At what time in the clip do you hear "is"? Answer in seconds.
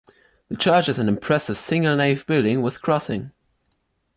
0.89-0.97